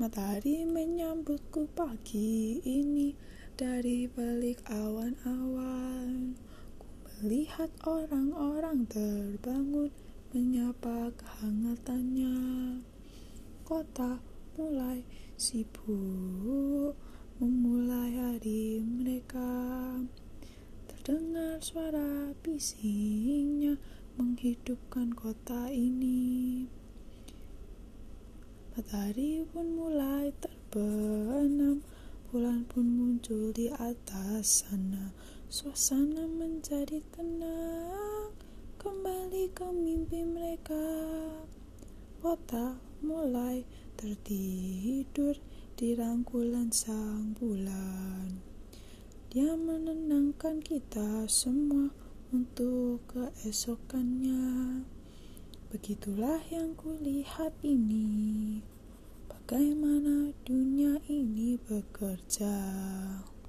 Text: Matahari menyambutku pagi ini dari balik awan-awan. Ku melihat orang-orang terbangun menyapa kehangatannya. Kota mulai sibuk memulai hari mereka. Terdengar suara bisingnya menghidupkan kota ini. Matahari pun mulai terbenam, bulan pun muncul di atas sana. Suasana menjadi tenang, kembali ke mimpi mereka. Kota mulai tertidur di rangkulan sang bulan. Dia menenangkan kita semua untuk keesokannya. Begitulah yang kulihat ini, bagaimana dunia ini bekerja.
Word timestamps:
Matahari 0.00 0.64
menyambutku 0.64 1.68
pagi 1.76 2.56
ini 2.64 3.12
dari 3.52 4.08
balik 4.08 4.64
awan-awan. 4.64 6.40
Ku 6.80 6.88
melihat 7.20 7.68
orang-orang 7.84 8.88
terbangun 8.88 9.92
menyapa 10.32 11.12
kehangatannya. 11.20 12.32
Kota 13.60 14.24
mulai 14.56 15.04
sibuk 15.36 16.96
memulai 17.36 18.16
hari 18.16 18.80
mereka. 18.80 20.00
Terdengar 20.88 21.60
suara 21.60 22.32
bisingnya 22.40 23.76
menghidupkan 24.16 25.12
kota 25.12 25.68
ini. 25.68 26.64
Matahari 28.80 29.44
pun 29.44 29.76
mulai 29.76 30.32
terbenam, 30.40 31.84
bulan 32.32 32.64
pun 32.64 32.88
muncul 32.88 33.52
di 33.52 33.68
atas 33.68 34.64
sana. 34.64 35.12
Suasana 35.52 36.24
menjadi 36.24 37.04
tenang, 37.12 38.32
kembali 38.80 39.52
ke 39.52 39.68
mimpi 39.68 40.24
mereka. 40.24 40.80
Kota 42.24 42.80
mulai 43.04 43.68
tertidur 44.00 45.36
di 45.76 45.92
rangkulan 45.92 46.72
sang 46.72 47.36
bulan. 47.36 48.40
Dia 49.28 49.60
menenangkan 49.60 50.64
kita 50.64 51.28
semua 51.28 51.92
untuk 52.32 53.04
keesokannya. 53.12 54.88
Begitulah 55.70 56.42
yang 56.50 56.74
kulihat 56.74 57.54
ini, 57.62 58.58
bagaimana 59.30 60.34
dunia 60.42 60.98
ini 61.06 61.62
bekerja. 61.62 62.58